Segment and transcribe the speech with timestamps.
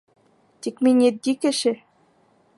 [0.67, 1.73] Тик мин етди кеше.